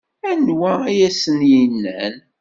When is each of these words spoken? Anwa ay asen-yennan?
Anwa 0.29 0.71
ay 0.89 0.99
asen-yennan? 1.09 2.15